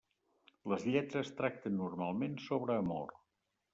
[0.71, 3.15] Les lletres tracten normalment sobre amor.